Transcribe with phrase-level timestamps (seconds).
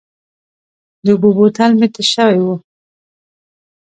[1.03, 2.47] د اوبو بوتل مې تش شوی و.